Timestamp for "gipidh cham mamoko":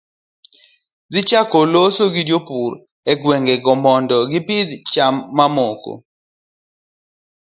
4.31-5.93